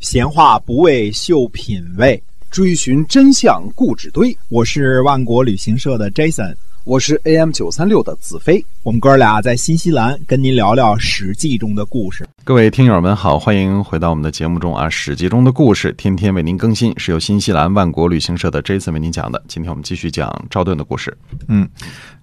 [0.00, 4.36] 闲话不为秀品味，追寻真相故纸堆。
[4.48, 8.64] 我是万国旅行社的 Jason，我是 AM 九三六的子飞。
[8.84, 12.24] 我们哥俩在新西兰跟您聊聊《史记》中的故事。
[12.44, 19.42] 各位听友们好，欢迎回到我们的节目中啊，《史记》中的故事天天为您更新，是由新西兰万国旅行社的 Jason 为您讲的。
[19.48, 21.14] 今天我们继续讲赵盾的故事。
[21.48, 21.68] 嗯，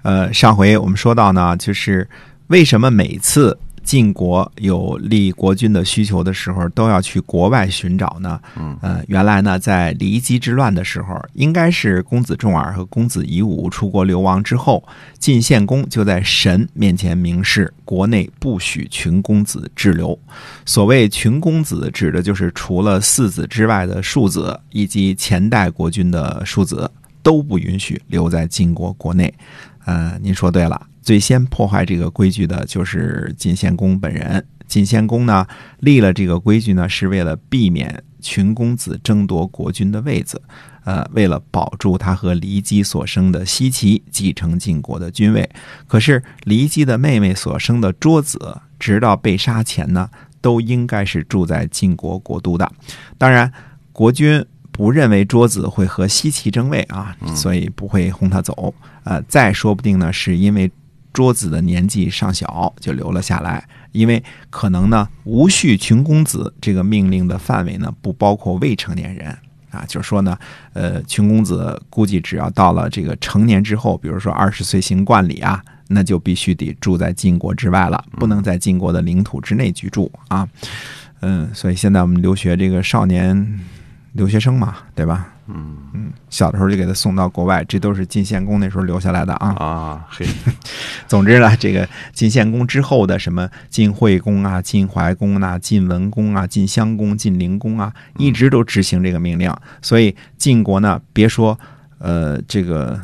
[0.01, 2.09] 呃，上回我们说到呢，就是
[2.47, 3.57] 为什么每次。
[3.85, 8.41] 晋国有立国君的需求的时候，都要去国外寻找呢。
[8.57, 14.83] 嗯，呃，原来呢，在骊姬之乱的时候，应该是公子重耳和公子夷吾出国流亡之后，
[15.19, 20.17] 晋献公就在神面前明示，国内不许群公子滞留。
[20.65, 26.89] 所谓群公子，指的就是除了四子之外的庶子以及前代国君的庶子
[27.21, 29.31] 都不允许留在晋国国内。
[29.85, 30.81] 呃，您说对了。
[31.05, 34.43] 最先破坏这个规矩的就是晋献公本人。
[34.67, 35.45] 晋献公呢
[35.81, 40.41] 立了这个规矩呢，是为了避免群公子争夺国君的位子，
[40.83, 45.47] 呃，为了保住他和骊姬所生的奚齐继承晋国的君位。
[45.85, 50.09] 可是骊姬的妹妹所生的卓子，直到被杀前呢，
[50.41, 52.67] 都应该是住在晋国国都的。
[53.19, 53.53] 当然，
[53.91, 58.73] 国君不认为桌子会和奚齐争位啊，所以不会轰他走。
[59.03, 60.71] 呃，再说不定呢，是因为。
[61.15, 63.65] 卓子的年纪尚小，就留了下来。
[63.93, 69.29] 因为可能呢，无序群公子这个命令的范围呢，不包括未成年人
[69.71, 69.85] 啊。
[69.87, 70.37] 就是说呢，
[70.73, 80.45] 呃，群公子估计只要到了这个成年之后，比如说二十岁行冠礼啊，那就必须得住在晋国之外了，不能在晋国的领土之内居住啊。
[81.21, 83.59] 嗯，所以现在我们留学这个少年
[84.11, 85.34] 留学生嘛，对吧？
[85.47, 90.25] 嗯嗯，小的时候就给他送到国外，这都是晋献公那时候留下来的啊啊嘿。
[91.07, 99.53] 总之呢，这个晋献公之后的什么晋惠公啊、晋怀公啊、晋文公啊、晋襄公、晋灵公啊，一直都执行这个命令。
[99.83, 101.57] 所以晋国呢，别说
[101.99, 102.99] 呃这个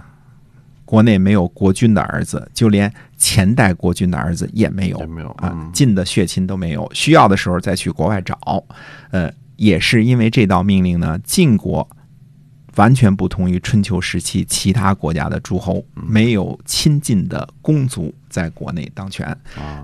[0.83, 6.89] 国内没有国君的儿子，就连前代国君的儿子也没有，没有啊，晋的血亲都没有。
[6.93, 8.35] 需要的时候再去国外找。
[9.11, 11.87] 呃，也是因为这道命令呢，晋国。
[12.75, 19.37] 完全不同于春秋时期其他国家的诸侯，没有亲近的公族在国内当权。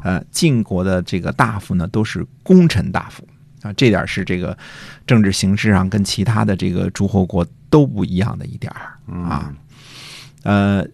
[0.04, 3.28] 呃，晋国的这个大夫呢，都是功臣大夫
[3.62, 4.58] 啊，这点是这个
[5.06, 8.72] 政治形式上跟其他的这个诸侯国都不一样的一点
[9.08, 9.54] 啊。
[10.44, 10.86] 呃，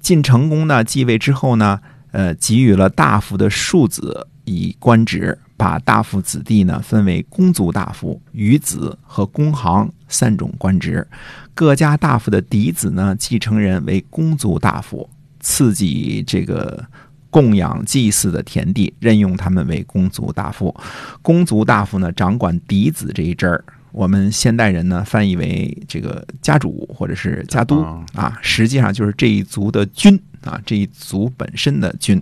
[0.00, 1.78] 晋成公呢继位之后呢，
[2.12, 5.38] 呃，给予了大夫的庶子以官职。
[5.62, 11.06] 把大夫子弟呢分为公族大夫、余子和公行三种官职，
[11.54, 15.08] 各家大夫的嫡子呢继承人为公族大夫，
[15.38, 16.84] 赐给这个
[17.30, 20.74] 供养祭祀的田地，任用他们为公族大夫。
[21.22, 32.20] 公族大夫呢掌管嫡子这一支儿，我们现代人呢翻译为这个家主或者是家督啊，实际上就是这一族的君啊，这一族本身的君。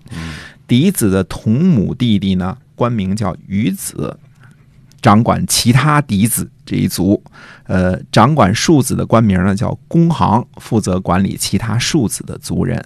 [0.66, 2.58] 嫡子的同母弟弟呢？
[2.80, 4.18] 官名叫余子，
[5.02, 7.22] 掌管其他嫡子这一族。
[7.64, 12.82] 呃，掌管庶子的官名呢叫公行，负责管理其他庶子的族人。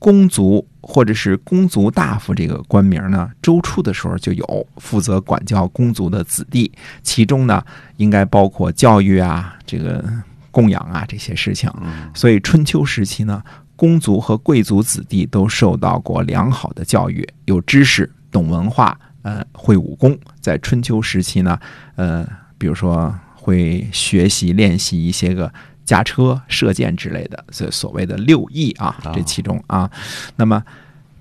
[0.00, 6.72] 公族或者是公族大夫这个官名呢，周初的时候就有，负责管教公族的子弟，
[7.04, 7.62] 其中呢
[7.96, 10.04] 应该包括教育啊、这个
[10.50, 11.70] 供养啊这些事情。
[12.12, 13.40] 所以春秋时期呢，
[13.76, 18.98] 公族和贵族子弟都受到过良好的教育，有知识，懂文化。
[19.28, 21.60] 呃，会武功，在春秋时期呢，
[21.96, 25.52] 呃，比如说会学习练习一些个
[25.84, 29.90] 驾车、射箭之类的，所所谓的六艺啊，这其中啊，
[30.36, 30.64] 那么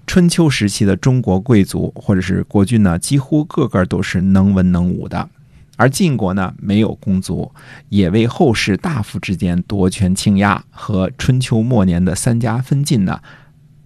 [0.05, 5.27] 春秋时期的中国贵族或者是国君呢，几乎个个都是能文能武的，
[5.75, 7.51] 而晋国呢，没有公族，
[7.89, 13.19] 也为后世大夫之间夺权倾轧和春秋末年的三家分晋呢，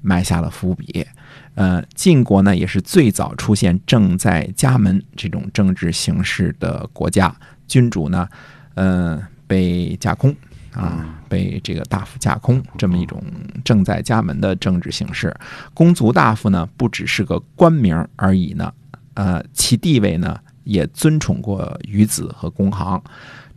[0.03, 1.07] 埋下了伏笔。
[1.55, 7.35] 呃，晋国呢也是最早出现正在家门这种政治形式的国家，
[7.67, 8.27] 君主呢，
[8.75, 10.33] 呃，被架空
[10.73, 13.21] 啊，被这个大夫架空，这么一种
[13.65, 15.35] 正在家门的政治形式。
[15.73, 18.73] 公族大夫呢，不只是个官名而已呢，
[19.15, 23.03] 呃，其地位呢也尊崇过于子和公行。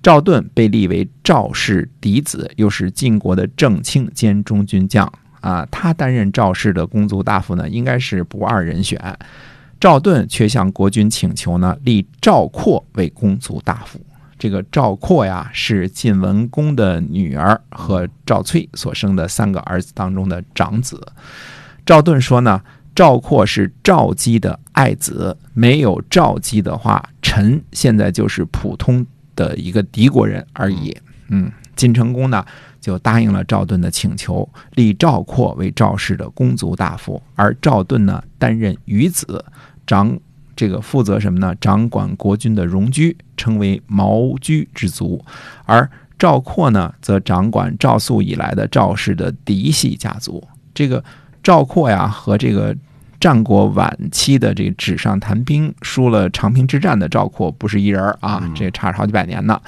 [0.02, 5.10] 赵盾被立为赵氏嫡子，又是晋国的正卿兼中军将。
[5.44, 8.98] 啊，他担任赵氏的公族大夫呢，应该是不二人选。
[9.78, 14.00] 赵盾却向国君请求呢，立赵括为公族大夫。
[14.38, 21.06] 这个赵括呀，是晋文公的女儿和赵崔所生的三个儿子当中的长子。
[21.84, 22.62] 赵盾说呢，
[22.94, 29.06] 赵括是赵姬的爱子，没有赵姬的话，臣现在就是普通
[29.36, 30.96] 的一个敌国人而已。
[31.28, 32.44] 嗯，晋成公呢
[32.80, 39.44] 就答应了赵盾的请求，立赵括为赵氏的公族大夫，而赵盾呢担任余子，
[39.86, 40.18] 掌
[40.56, 41.54] 这个负责什么呢？
[41.60, 45.24] 掌管国君的戎居，称为毛居之族，
[45.64, 50.42] 而赵括呢则掌管赵肃以来的赵氏的嫡系家族。
[50.72, 51.02] 这个
[51.42, 52.76] 赵括呀和这个。
[53.20, 59.58] 战国晚期的这个纸上谈兵，输了长平之战的赵括不是一人啊，这差着好几百年呢。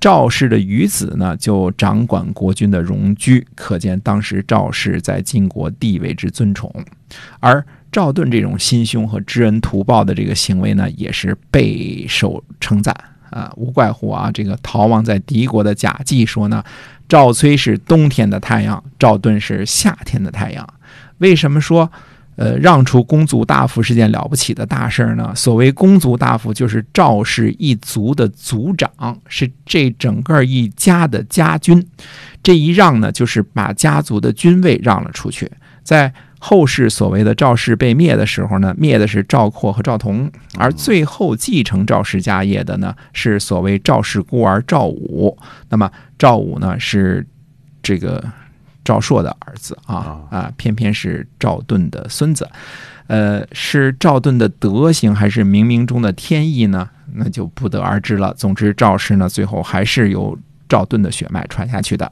[0.00, 6.72] 赵氏的余子呢，就掌管国君的荣居，可见当时赵氏在晋国地位之尊崇。
[7.40, 12.94] 而赵盾这种心胸和知恩图报的这个行为呢，也是备受称赞
[13.30, 13.52] 啊。
[13.56, 16.62] 无怪乎啊，这个逃亡在敌国的贾季说呢，
[17.08, 20.68] 赵崔是冬天的太阳，赵盾是夏天的太阳。
[21.18, 21.90] 为什么说？
[22.38, 25.32] 呃，让出公族大夫是件了不起的大事儿呢。
[25.34, 28.88] 所谓公族大夫，就是赵氏一族的族长，
[29.26, 31.84] 是这整个一家的家君。
[32.40, 35.50] 这一让呢，就是把家族的君位让了出去。
[35.82, 45.36] 在后世所谓的赵氏被灭的时候呢，灭的是赵括和赵同，而最后继承赵氏家业的呢，是所谓赵氏孤儿赵武。
[45.70, 47.26] 那么赵武呢，是
[47.82, 48.24] 这个。
[48.88, 52.48] 赵朔的儿子啊啊，偏偏是赵盾的孙子，
[53.06, 56.88] 呃，是赵盾的德行还是冥冥中的天意呢？
[57.12, 58.32] 那就不得而知了。
[58.32, 60.34] 总之，赵氏呢，最后还是由
[60.70, 62.10] 赵盾的血脉传下去的。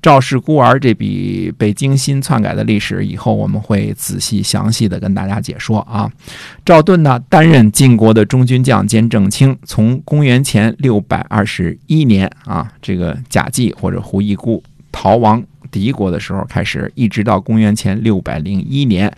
[0.00, 6.10] 赵氏孤儿这笔被精心篡改的历史，以后我们会仔细详细的跟大家解说啊。
[6.64, 15.44] 赵盾呢，担任晋国的中军将兼正卿，从公元前六百二十一年啊，这个贾季或者胡一孤逃亡。
[15.74, 19.12] 敌国的时候开始，一直到公元前六百零一年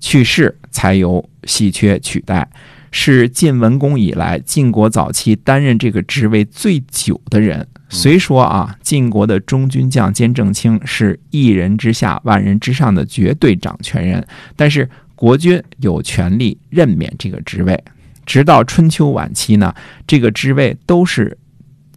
[0.00, 2.48] 去世，才由稀缺取代，
[2.90, 7.66] 是晋文公以来晋国早期担任这个职位最久的人。
[7.90, 14.26] 虽说啊，晋国的中军将兼正卿是一人之下万人之上的绝对掌权人，
[14.56, 17.78] 但是国君有权利任免这个职位。
[18.24, 19.74] 直到春秋晚期呢，
[20.06, 21.36] 这个职位都是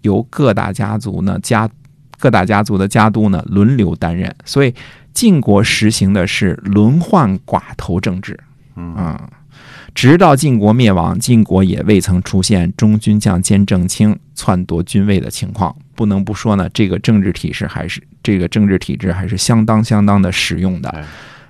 [0.01, 1.69] 由各大家族呢加。
[2.23, 4.73] 各大家族的家督呢轮流担任，所以
[5.13, 8.39] 晋国实行的是轮换寡头政治。
[8.77, 9.19] 嗯，
[9.93, 15.75] 直到晋国灭亡，晋国也未曾出现中军将兼正卿篡夺君位的情况。
[15.95, 21.05] 不能不说呢，这个政治体制还是这个政治体制还是相当相当的实用的。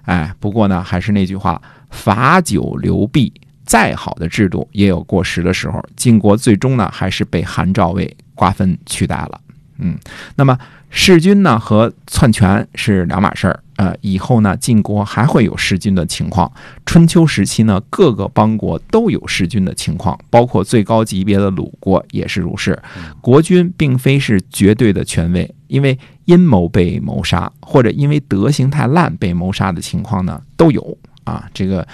[0.06, 1.62] 哎，不过呢，还是那句话，
[1.92, 3.32] 罚酒流弊，
[3.64, 5.80] 再好的制度也有过时的时候。
[5.96, 9.40] 晋国最终呢，还是被韩赵魏瓜分取代了。
[9.78, 9.98] 嗯，
[10.36, 10.58] 那么
[10.90, 13.60] 弑君呢和篡权是两码事儿。
[13.76, 16.50] 呃，以后呢晋国还会有弑君的情况。
[16.86, 22.80] 春秋时期呢，各个邦国都有弑君的情况，包括最高级别的鲁国也是如是。
[23.20, 31.50] 国君并非是绝对的权威，因为阴谋被谋杀，或者因为德行太烂被谋杀的情况呢都有啊。
[31.52, 31.86] 这个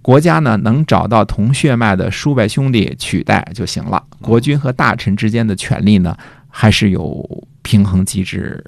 [0.00, 4.02] 国家呢能找到同血脉的叔伯兄弟取代就行了。
[4.22, 6.16] 国君和大臣之间的权力呢？
[6.58, 8.64] 还是有平衡机制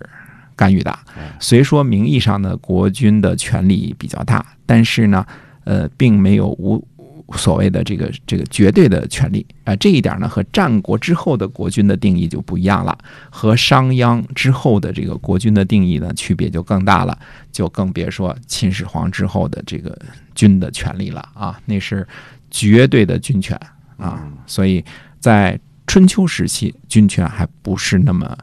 [0.54, 0.98] 干预的。
[1.40, 5.24] 虽说名义上的国君的权力比较大，但是呢，
[5.64, 6.86] 呃，并没有无
[7.34, 9.74] 所谓的这个这个绝对的权利啊。
[9.76, 12.98] 这一点呢，和战国之后的国君的定义就不一样了，
[13.30, 17.18] 和商鞅之后的这个国君的定义呢，区别就更大了。
[17.50, 19.98] 就更别说秦始皇之后的这个
[20.34, 22.06] 君的权利了啊，那是
[22.50, 23.58] 绝对的军权
[23.96, 24.30] 啊。
[24.46, 24.84] 所以
[25.18, 28.38] 在春秋时期，军权还不是那么，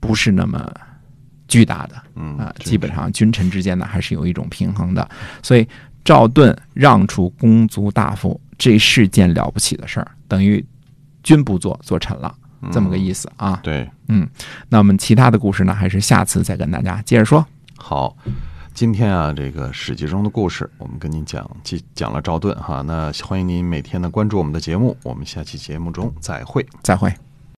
[0.00, 0.68] 不是那么
[1.46, 5.08] 巨大的，嗯啊，基本上君臣之间呢还是有一种平衡的。
[5.42, 5.68] 所以
[6.02, 10.64] 赵盾让出公族大夫，这是件了不起的事儿，等于
[11.22, 12.34] 君不做，做臣了，
[12.72, 13.60] 这么个意思啊。
[13.62, 14.26] 对，嗯，
[14.70, 17.46] 那我们其他的故事呢，还是下次再跟大家接着说。
[17.76, 18.16] 好。
[18.72, 22.80] 今天啊，这个史记中的故事，我们跟您讲，讲讲了赵盾哈。
[22.82, 27.12] 那欢迎您每天呢关注我们的节目，我们下期节目中再会，再会。